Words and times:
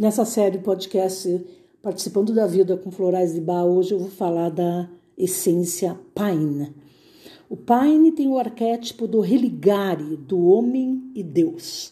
Nessa 0.00 0.24
série 0.24 0.58
podcast 0.58 1.44
Participando 1.82 2.32
da 2.32 2.46
Vida 2.46 2.76
com 2.76 2.88
Florais 2.88 3.34
de 3.34 3.40
Bar, 3.40 3.64
hoje 3.64 3.94
eu 3.94 3.98
vou 3.98 4.08
falar 4.08 4.48
da 4.48 4.88
essência 5.16 5.98
Pine. 6.14 6.72
O 7.50 7.56
Pine 7.56 8.12
tem 8.12 8.28
o 8.28 8.38
arquétipo 8.38 9.08
do 9.08 9.18
religare, 9.18 10.16
do 10.16 10.40
homem 10.46 11.10
e 11.16 11.24
Deus. 11.24 11.90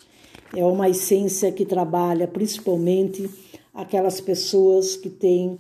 É 0.54 0.64
uma 0.64 0.88
essência 0.88 1.50
que 1.50 1.66
trabalha 1.66 2.28
principalmente 2.28 3.28
aquelas 3.74 4.20
pessoas 4.20 4.94
que 4.94 5.10
têm 5.10 5.58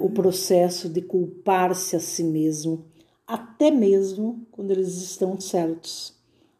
o 0.00 0.10
processo 0.10 0.88
de 0.88 1.02
culpar-se 1.02 1.94
a 1.94 2.00
si 2.00 2.24
mesmo, 2.24 2.84
até 3.24 3.70
mesmo 3.70 4.44
quando 4.50 4.72
eles 4.72 4.96
estão 4.96 5.38
certos. 5.38 6.14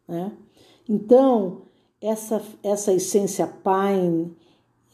Né? 0.06 0.30
Então, 0.88 1.62
essa, 2.00 2.40
essa 2.62 2.92
essência 2.92 3.44
Pine 3.48 4.36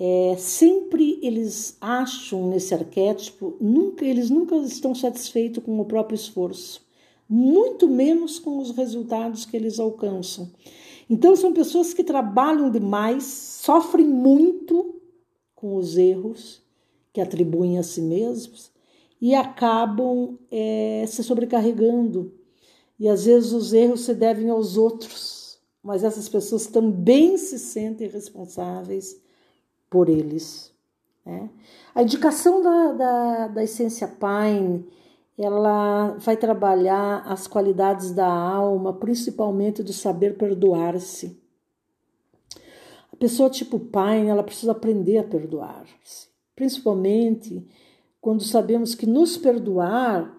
é, 0.01 0.37
sempre 0.39 1.19
eles 1.23 1.77
acham 1.81 2.49
nesse 2.49 2.73
arquétipo, 2.73 3.57
nunca, 3.61 4.05
eles 4.05 4.31
nunca 4.31 4.57
estão 4.59 4.95
satisfeitos 4.95 5.65
com 5.65 5.81
o 5.81 5.85
próprio 5.85 6.15
esforço, 6.15 6.87
muito 7.29 7.89
menos 7.89 8.39
com 8.39 8.59
os 8.59 8.71
resultados 8.71 9.45
que 9.45 9.57
eles 9.57 9.81
alcançam. 9.81 10.51
Então, 11.11 11.35
são 11.35 11.53
pessoas 11.53 11.93
que 11.93 12.05
trabalham 12.05 12.71
demais, 12.71 13.25
sofrem 13.25 14.07
muito 14.07 15.01
com 15.55 15.75
os 15.77 15.97
erros 15.97 16.63
que 17.13 17.21
atribuem 17.21 17.79
a 17.79 17.83
si 17.83 18.01
mesmos 18.01 18.71
e 19.21 19.35
acabam 19.35 20.39
é, 20.51 21.05
se 21.09 21.25
sobrecarregando. 21.25 22.33
E 23.01 23.09
às 23.09 23.25
vezes 23.25 23.53
os 23.53 23.73
erros 23.73 24.03
se 24.03 24.15
devem 24.15 24.51
aos 24.51 24.77
outros, 24.77 25.59
mas 25.83 26.05
essas 26.05 26.29
pessoas 26.29 26.67
também 26.67 27.37
se 27.37 27.59
sentem 27.59 28.09
responsáveis 28.09 29.21
por 29.91 30.09
eles. 30.09 30.73
Né? 31.25 31.51
A 31.95 32.03
indicação 32.03 32.63
da, 32.63 32.93
da, 32.93 33.49
da 33.49 33.65
essência 33.65 34.09
Pine 34.09 34.87
ela 35.39 36.17
vai 36.19 36.37
trabalhar 36.37 37.23
as 37.25 37.47
qualidades 37.47 38.11
da 38.11 38.27
alma, 38.27 38.93
principalmente 38.93 39.85
do 39.85 39.93
saber 39.93 40.37
perdoar-se. 40.37 41.41
A 43.13 43.17
pessoa 43.17 43.49
tipo 43.49 43.79
Pine, 43.79 44.29
ela 44.29 44.43
precisa 44.43 44.73
aprender 44.73 45.19
a 45.19 45.25
perdoar-se, 45.25 46.29
principalmente 46.57 47.65
quando 48.21 48.43
sabemos 48.43 48.97
que 48.97 49.07
nos 49.07 49.37
perdoar 49.37 50.37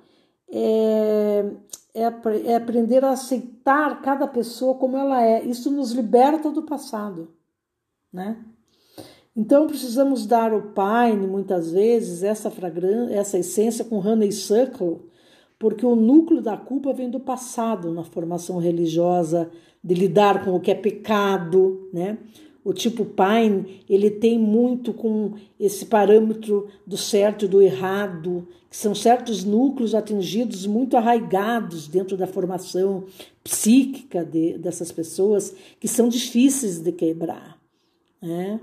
é, 0.51 1.45
é, 1.93 2.03
é, 2.03 2.55
aprender 2.55 3.05
a 3.05 3.11
aceitar 3.11 4.01
cada 4.01 4.27
pessoa 4.27 4.75
como 4.75 4.97
ela 4.97 5.23
é. 5.23 5.43
Isso 5.43 5.71
nos 5.71 5.91
liberta 5.91 6.51
do 6.51 6.63
passado, 6.63 7.33
né? 8.11 8.43
Então 9.39 9.67
precisamos 9.67 10.25
dar 10.25 10.51
ao 10.51 10.61
Pine, 10.61 11.25
muitas 11.25 11.71
vezes, 11.71 12.23
essa 12.23 12.51
fragrância, 12.51 13.15
essa 13.15 13.39
essência 13.39 13.85
com 13.85 13.97
honeysuckle, 13.97 14.97
porque 15.57 15.85
o 15.85 15.95
núcleo 15.95 16.41
da 16.41 16.57
culpa 16.57 16.91
vem 16.91 17.09
do 17.09 17.21
passado 17.21 17.89
na 17.93 18.03
formação 18.03 18.57
religiosa, 18.57 19.49
de 19.81 19.95
lidar 19.95 20.43
com 20.43 20.53
o 20.53 20.59
que 20.59 20.69
é 20.69 20.75
pecado, 20.75 21.87
né? 21.93 22.17
O 22.65 22.73
tipo 22.73 23.05
Pine, 23.05 23.81
ele 23.89 24.11
tem 24.11 24.37
muito 24.37 24.91
com 24.91 25.35
esse 25.57 25.85
parâmetro 25.85 26.67
do 26.85 26.97
certo 26.97 27.45
e 27.45 27.47
do 27.47 27.61
errado, 27.61 28.45
que 28.69 28.75
são 28.75 28.93
certos 28.93 29.45
núcleos 29.45 29.95
atingidos 29.95 30.67
muito 30.67 30.97
arraigados 30.97 31.87
dentro 31.87 32.17
da 32.17 32.27
formação 32.27 33.05
psíquica 33.41 34.25
de, 34.25 34.57
dessas 34.57 34.91
pessoas, 34.91 35.55
que 35.79 35.87
são 35.87 36.09
difíceis 36.09 36.81
de 36.81 36.91
quebrar. 36.91 37.57
Né? 38.21 38.59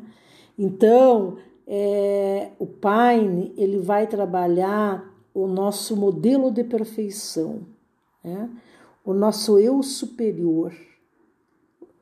Então, 0.58 1.36
é, 1.66 2.50
o 2.58 2.66
Pine 2.66 3.52
ele 3.56 3.78
vai 3.78 4.06
trabalhar 4.06 5.12
o 5.34 5.46
nosso 5.46 5.96
modelo 5.96 6.50
de 6.50 6.64
perfeição, 6.64 7.60
né? 8.24 8.50
o 9.04 9.12
nosso 9.12 9.58
eu 9.58 9.82
superior. 9.82 10.72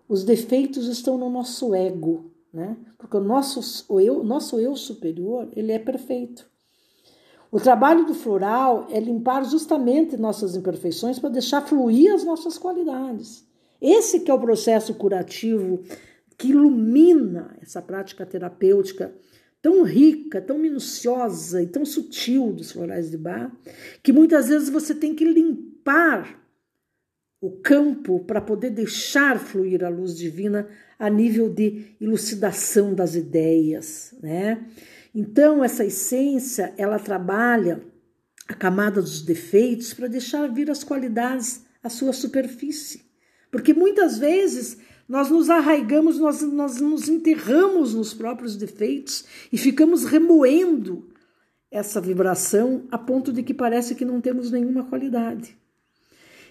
Os 0.09 0.23
defeitos 0.23 0.87
estão 0.87 1.19
no 1.19 1.29
nosso 1.31 1.75
ego, 1.75 2.27
né? 2.53 2.77
porque 2.99 3.17
o 3.17 3.21
nosso, 3.21 3.85
o 3.89 3.99
eu, 3.99 4.23
nosso 4.23 4.61
eu 4.61 4.77
superior 4.77 5.49
ele 5.57 5.73
é 5.73 5.79
perfeito. 5.79 6.47
O 7.51 7.61
trabalho 7.61 8.05
do 8.05 8.15
floral 8.15 8.89
é 8.91 8.99
limpar 8.99 9.45
justamente 9.45 10.17
nossas 10.17 10.57
imperfeições 10.57 11.19
para 11.19 11.31
deixar 11.31 11.61
fluir 11.63 12.13
as 12.13 12.25
nossas 12.25 12.59
qualidades. 12.59 13.45
Esse 13.81 14.21
que 14.21 14.31
é 14.31 14.35
o 14.35 14.41
processo 14.41 14.95
curativo 14.95 15.81
que 16.37 16.49
ilumina 16.49 17.57
essa 17.61 17.81
prática 17.81 18.27
terapêutica 18.27 19.15
tão 19.65 19.83
rica, 19.83 20.43
tão 20.43 20.59
minuciosa 20.59 21.63
e 21.63 21.67
tão 21.67 21.87
sutil 21.87 22.53
dos 22.53 22.73
florais 22.73 23.11
de 23.11 23.17
bar, 23.17 23.51
que 24.03 24.13
muitas 24.13 24.49
vezes 24.49 24.69
você 24.69 24.95
tem 24.95 25.15
que 25.15 25.25
limpar 25.25 26.39
o 27.41 27.51
campo 27.51 28.21
para 28.21 28.41
poder 28.41 28.71
deixar 28.71 29.39
fluir 29.39 29.83
a 29.85 29.89
luz 29.89 30.17
divina 30.17 30.69
a 30.99 31.09
nível 31.09 31.49
de 31.49 31.97
elucidação 32.01 32.95
das 32.95 33.15
ideias, 33.15 34.15
né? 34.23 34.67
Então 35.15 35.63
essa 35.63 35.85
essência, 35.85 36.75
ela 36.77 36.99
trabalha 36.99 37.81
a 38.49 38.55
camada 38.55 39.01
dos 39.01 39.23
defeitos 39.23 39.95
para 39.95 40.09
deixar 40.09 40.47
vir 40.53 40.71
as 40.71 40.85
qualidades 40.85 41.65
à 41.83 41.89
sua 41.89 42.13
superfície. 42.13 43.03
Porque 43.51 43.73
muitas 43.73 44.19
vezes 44.19 44.79
nós 45.09 45.31
nos 45.31 45.51
arraigamos, 45.51 46.19
nós, 46.19 46.43
nós 46.43 46.81
nos 46.81 47.09
enterramos 47.09 47.95
nos 47.95 48.15
próprios 48.15 48.57
defeitos 48.57 49.25
e 49.53 49.59
ficamos 49.59 50.05
remoendo 50.05 51.07
essa 51.71 52.01
vibração 52.01 52.85
a 52.91 52.97
ponto 52.97 53.33
de 53.33 53.43
que 53.43 53.53
parece 53.53 53.95
que 53.95 54.05
não 54.05 54.21
temos 54.21 54.51
nenhuma 54.51 54.85
qualidade. 54.85 55.57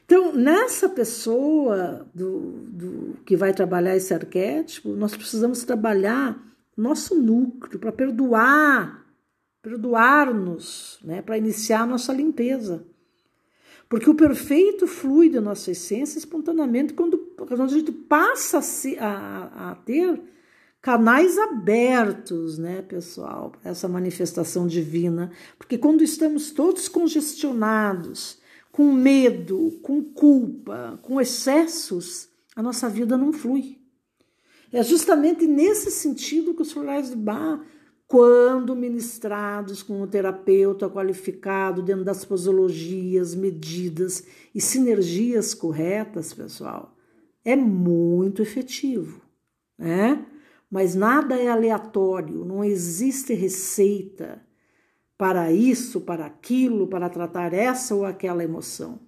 Então, 0.06 0.34
nessa 0.34 0.90
pessoa 0.90 2.06
do, 2.14 2.40
do 2.68 3.18
que 3.26 3.38
vai 3.38 3.54
trabalhar 3.54 3.96
esse 3.96 4.14
arquétipo, 4.14 4.90
nós 4.90 5.16
precisamos 5.16 5.64
trabalhar 5.64 6.38
nosso 6.76 7.16
núcleo 7.16 7.80
para 7.80 7.92
perdoar, 7.92 9.06
perdoar-nos, 9.62 11.00
né, 11.04 11.22
para 11.22 11.38
iniciar 11.38 11.88
nossa 11.88 12.12
limpeza. 12.12 12.86
Porque 13.88 14.10
o 14.10 14.16
perfeito 14.16 14.88
flui 14.88 15.30
da 15.30 15.40
nossa 15.40 15.72
essência 15.72 16.18
espontaneamente 16.18 16.94
quando, 16.94 17.18
quando 17.46 17.64
a 17.64 17.68
gente 17.68 17.92
passa 17.92 18.60
a, 18.60 18.62
se, 18.62 18.98
a, 19.00 19.72
a 19.72 19.76
ter 19.76 20.22
canais 20.82 21.38
abertos, 21.38 22.58
né, 22.58 22.82
pessoal, 22.82 23.52
para 23.52 23.72
essa 23.72 23.88
manifestação 23.88 24.68
divina. 24.68 25.32
Porque 25.58 25.78
quando 25.78 26.04
estamos 26.04 26.52
todos 26.52 26.88
congestionados, 26.90 28.40
com 28.72 28.92
medo, 28.92 29.80
com 29.82 30.04
culpa, 30.04 31.00
com 31.02 31.22
excessos, 31.22 32.30
a 32.56 32.62
nossa 32.62 32.90
vida 32.90 33.18
não 33.18 33.32
flui. 33.32 33.80
É 34.72 34.82
justamente 34.82 35.46
nesse 35.46 35.92
sentido 35.92 36.54
que 36.54 36.64
os 36.64 36.72
florais 36.72 37.10
de 37.10 37.16
Bar 37.16 37.64
quando 38.14 38.76
ministrados 38.76 39.82
com 39.82 40.04
um 40.04 40.08
terapeuta 40.08 40.88
qualificado 40.88 41.82
dentro 41.82 42.04
das 42.04 42.24
posologias, 42.24 43.34
medidas 43.34 44.24
e 44.54 44.62
sinergias 44.62 45.56
corretas, 45.56 46.32
pessoal, 46.32 46.93
é 47.44 47.56
muito 47.56 48.42
efetivo, 48.42 49.22
né? 49.78 50.26
Mas 50.70 50.96
nada 50.96 51.36
é 51.36 51.50
aleatório, 51.50 52.44
não 52.44 52.64
existe 52.64 53.34
receita 53.34 54.42
para 55.18 55.52
isso, 55.52 56.02
para 56.02 56.26
aquilo, 56.26 56.88
para 56.88 57.10
tratar 57.10 57.54
essa 57.54 57.94
ou 57.94 58.06
aquela 58.06 58.44
emoção. 58.44 59.00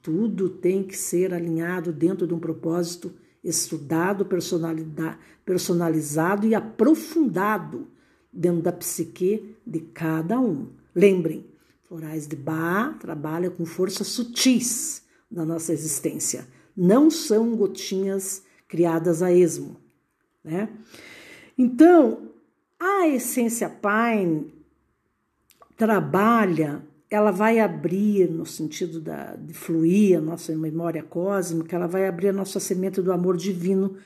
Tudo 0.00 0.48
tem 0.48 0.82
que 0.82 0.96
ser 0.96 1.32
alinhado 1.34 1.92
dentro 1.92 2.26
de 2.26 2.34
um 2.34 2.38
propósito 2.38 3.12
estudado, 3.44 4.26
personalizado 5.44 6.46
e 6.46 6.54
aprofundado 6.54 7.88
dentro 8.32 8.62
da 8.62 8.72
psique 8.72 9.54
de 9.66 9.80
cada 9.80 10.40
um. 10.40 10.68
Lembrem, 10.94 11.46
Florais 11.82 12.26
de 12.26 12.36
Bar 12.36 12.98
trabalha 12.98 13.50
com 13.50 13.66
forças 13.66 14.06
sutis 14.06 15.02
da 15.30 15.44
nossa 15.44 15.72
existência. 15.72 16.46
Não 16.76 17.10
são 17.10 17.54
gotinhas 17.56 18.42
criadas 18.66 19.22
a 19.22 19.32
esmo. 19.32 19.76
Né? 20.42 20.68
Então, 21.56 22.30
a 22.78 23.06
essência 23.06 23.70
Pine 23.70 24.52
trabalha, 25.76 26.82
ela 27.10 27.30
vai 27.30 27.58
abrir, 27.58 28.30
no 28.30 28.46
sentido 28.46 29.00
da, 29.00 29.36
de 29.36 29.52
fluir 29.52 30.18
a 30.18 30.20
nossa 30.20 30.56
memória 30.56 31.02
cósmica, 31.02 31.76
ela 31.76 31.86
vai 31.86 32.06
abrir 32.06 32.28
a 32.28 32.32
nossa 32.32 32.58
semente 32.58 33.02
do 33.02 33.12
amor 33.12 33.36
divino, 33.36 33.96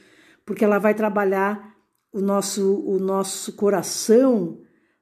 porque 0.44 0.64
ela 0.64 0.78
vai 0.78 0.94
trabalhar 0.94 1.76
o 2.12 2.20
nosso, 2.20 2.80
o 2.80 2.98
nosso 2.98 3.52
coração 3.52 4.58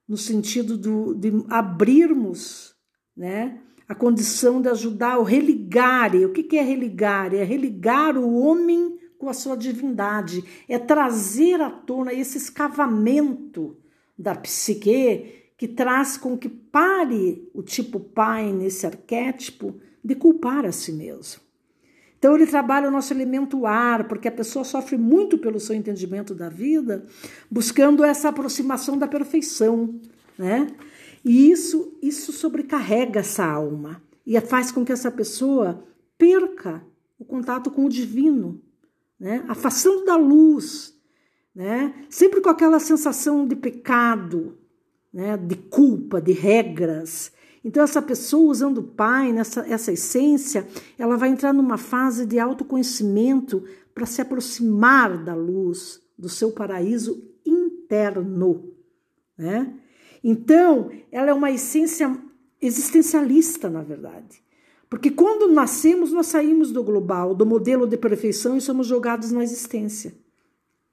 no 0.06 0.16
sentido 0.16 0.76
do, 0.76 1.14
de 1.14 1.32
abrirmos 1.48 2.74
né, 3.16 3.60
a 3.88 3.94
condição 3.94 4.60
de 4.60 4.68
ajudar 4.68 5.18
o 5.18 5.22
religar. 5.22 6.14
O 6.14 6.32
que 6.32 6.56
é 6.56 6.62
religar? 6.62 7.34
É 7.34 7.44
religar 7.44 8.16
o 8.16 8.38
homem 8.38 8.98
com 9.18 9.28
a 9.28 9.34
sua 9.34 9.56
divindade, 9.56 10.44
é 10.68 10.78
trazer 10.78 11.60
à 11.60 11.70
tona 11.70 12.12
esse 12.12 12.36
escavamento 12.36 13.76
da 14.18 14.34
psique 14.34 15.44
que 15.56 15.68
traz 15.68 16.16
com 16.16 16.36
que 16.36 16.48
pare 16.48 17.48
o 17.54 17.62
tipo 17.62 17.98
pai 17.98 18.52
nesse 18.52 18.86
arquétipo 18.86 19.76
de 20.02 20.14
culpar 20.14 20.66
a 20.66 20.72
si 20.72 20.92
mesmo. 20.92 21.40
Então 22.18 22.34
ele 22.34 22.46
trabalha 22.46 22.88
o 22.88 22.90
nosso 22.90 23.12
elemento 23.12 23.66
ar, 23.66 24.08
porque 24.08 24.28
a 24.28 24.32
pessoa 24.32 24.64
sofre 24.64 24.96
muito 24.96 25.38
pelo 25.38 25.60
seu 25.60 25.76
entendimento 25.76 26.34
da 26.34 26.48
vida, 26.48 27.06
buscando 27.50 28.04
essa 28.04 28.30
aproximação 28.30 28.98
da 28.98 29.06
perfeição, 29.06 29.94
né? 30.38 30.66
E 31.24 31.50
isso 31.50 31.96
isso 32.02 32.32
sobrecarrega 32.32 33.20
essa 33.20 33.44
alma 33.44 34.02
e 34.26 34.38
faz 34.40 34.70
com 34.70 34.84
que 34.84 34.92
essa 34.92 35.10
pessoa 35.10 35.82
perca 36.18 36.84
o 37.18 37.24
contato 37.24 37.70
com 37.70 37.86
o 37.86 37.88
divino, 37.88 38.60
né? 39.18 39.44
Afastando 39.48 40.04
da 40.04 40.16
luz, 40.16 40.94
né? 41.54 41.94
Sempre 42.10 42.40
com 42.40 42.48
aquela 42.48 42.78
sensação 42.78 43.46
de 43.46 43.56
pecado, 43.56 44.58
né? 45.12 45.36
De 45.36 45.56
culpa, 45.56 46.20
de 46.20 46.32
regras, 46.32 47.32
então, 47.64 47.82
essa 47.82 48.02
pessoa 48.02 48.50
usando 48.50 48.78
o 48.78 48.82
Pai, 48.82 49.32
nessa, 49.32 49.66
essa 49.66 49.90
essência, 49.90 50.68
ela 50.98 51.16
vai 51.16 51.30
entrar 51.30 51.54
numa 51.54 51.78
fase 51.78 52.26
de 52.26 52.38
autoconhecimento 52.38 53.64
para 53.94 54.04
se 54.04 54.20
aproximar 54.20 55.24
da 55.24 55.34
luz, 55.34 56.02
do 56.18 56.28
seu 56.28 56.52
paraíso 56.52 57.26
interno. 57.44 58.74
Né? 59.38 59.72
Então, 60.24 60.90
ela 61.12 61.28
é 61.28 61.34
uma 61.34 61.50
essência 61.50 62.18
existencialista, 62.58 63.68
na 63.68 63.82
verdade. 63.82 64.42
Porque 64.88 65.10
quando 65.10 65.52
nascemos, 65.52 66.12
nós 66.12 66.28
saímos 66.28 66.72
do 66.72 66.82
global, 66.82 67.34
do 67.34 67.44
modelo 67.44 67.86
de 67.86 67.98
perfeição 67.98 68.56
e 68.56 68.60
somos 68.60 68.86
jogados 68.86 69.30
na 69.30 69.42
existência. 69.42 70.14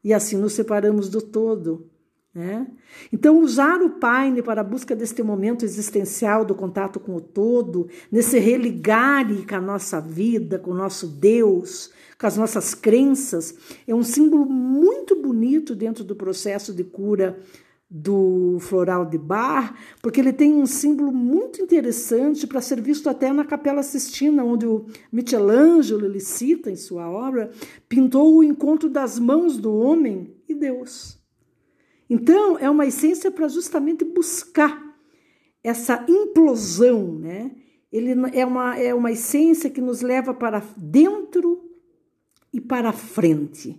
E 0.04 0.14
assim 0.14 0.36
nos 0.36 0.52
separamos 0.52 1.08
do 1.08 1.22
todo. 1.22 1.90
Né? 2.34 2.68
Então, 3.12 3.40
usar 3.40 3.82
o 3.82 3.92
Paine 3.92 4.42
para 4.42 4.62
a 4.62 4.64
busca 4.66 4.96
deste 4.96 5.22
momento 5.24 5.64
existencial 5.64 6.44
do 6.44 6.56
contato 6.56 7.00
com 7.00 7.16
o 7.16 7.22
todo, 7.22 7.88
nesse 8.12 8.38
religare 8.40 9.46
com 9.46 9.56
a 9.56 9.62
nossa 9.62 10.02
vida, 10.02 10.58
com 10.58 10.72
o 10.72 10.76
nosso 10.76 11.08
Deus, 11.08 11.92
com 12.20 12.28
as 12.28 12.36
nossas 12.36 12.74
crenças, 12.74 13.56
é 13.88 13.94
um 13.94 14.04
símbolo 14.04 14.46
muito 14.46 15.16
bonito 15.22 15.76
dentro 15.76 16.04
do 16.04 16.16
processo 16.16 16.74
de 16.74 16.84
cura 16.84 17.40
do 17.94 18.56
floral 18.62 19.06
de 19.06 19.18
Bar, 19.18 19.76
porque 20.02 20.22
ele 20.22 20.32
tem 20.32 20.54
um 20.54 20.66
símbolo 20.66 21.12
muito 21.12 21.62
interessante 21.62 22.48
para 22.48 22.62
ser 22.62 22.80
visto 22.80 23.10
até 23.10 23.34
na 23.34 23.44
Capela 23.44 23.84
Sistina, 23.84 24.46
onde 24.46 24.66
o 24.66 24.86
Michelangelo 25.12 26.06
ele 26.06 26.22
cita 26.22 26.72
em 26.72 26.78
sua 26.78 27.10
obra, 27.10 27.52
pintou 27.90 28.38
o 28.38 28.44
encontro 28.44 28.90
das 28.90 29.20
mãos 29.20 29.58
do 29.58 29.76
homem 29.76 30.34
e 30.48 30.56
Deus. 30.56 31.20
Então, 32.10 32.58
é 32.58 32.70
uma 32.70 32.86
essência 32.86 33.30
para 33.30 33.50
justamente 33.50 34.06
buscar 34.06 34.96
essa 35.62 36.06
implosão, 36.08 37.20
né? 37.20 37.52
Ele 37.92 38.14
é 38.34 38.46
uma, 38.46 38.80
é 38.80 38.94
uma 38.94 39.12
essência 39.12 39.70
que 39.70 39.82
nos 39.82 40.02
leva 40.02 40.34
para 40.34 40.64
dentro 40.78 41.70
e 42.54 42.62
para 42.62 42.94
frente. 42.94 43.78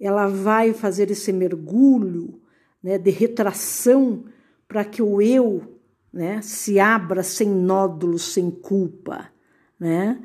Ela 0.00 0.28
vai 0.28 0.72
fazer 0.72 1.10
esse 1.10 1.30
mergulho 1.30 2.40
né, 2.84 2.98
de 2.98 3.10
retração 3.10 4.24
para 4.68 4.84
que 4.84 5.00
o 5.00 5.22
eu 5.22 5.80
né, 6.12 6.42
se 6.42 6.78
abra 6.78 7.22
sem 7.22 7.48
nódulos, 7.48 8.34
sem 8.34 8.50
culpa, 8.50 9.30
né? 9.80 10.20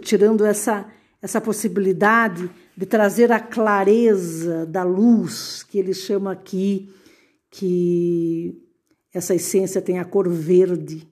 tirando 0.00 0.44
essa, 0.44 0.86
essa 1.20 1.40
possibilidade 1.40 2.48
de 2.76 2.86
trazer 2.86 3.30
a 3.32 3.40
clareza 3.40 4.64
da 4.66 4.84
luz, 4.84 5.64
que 5.64 5.78
ele 5.78 5.92
chama 5.92 6.32
aqui, 6.32 6.88
que 7.50 8.56
essa 9.12 9.34
essência 9.34 9.82
tem 9.82 9.98
a 9.98 10.04
cor 10.04 10.28
verde, 10.28 11.06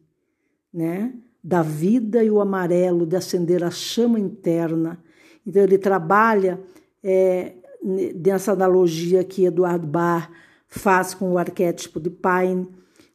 né? 0.73 1.13
Da 1.43 1.63
vida 1.63 2.23
e 2.25 2.31
o 2.31 2.41
amarelo, 2.41 3.07
de 3.07 3.17
acender 3.17 3.63
a 3.63 3.71
chama 3.71 4.19
interna. 4.19 5.03
Então, 5.47 5.63
ele 5.63 5.79
trabalha 5.79 6.61
é, 7.03 7.55
nessa 7.83 8.53
analogia 8.53 9.23
que 9.23 9.45
Eduardo 9.45 9.87
Barr 9.87 10.31
faz 10.69 11.15
com 11.15 11.33
o 11.33 11.39
arquétipo 11.39 11.99
de 11.99 12.11
Pine, 12.11 12.69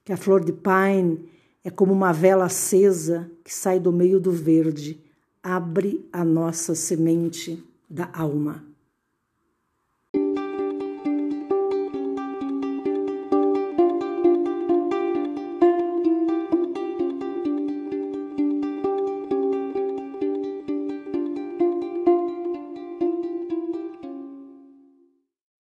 que 0.04 0.12
a 0.12 0.18
flor 0.18 0.44
de 0.44 0.52
Pine 0.52 1.30
é 1.64 1.70
como 1.70 1.94
uma 1.94 2.12
vela 2.12 2.46
acesa 2.46 3.32
que 3.44 3.54
sai 3.54 3.80
do 3.80 3.92
meio 3.92 4.20
do 4.20 4.32
verde, 4.32 5.00
abre 5.42 6.08
a 6.12 6.26
nossa 6.26 6.76
semente 6.76 7.64
da 7.90 8.10
alma. 8.14 8.73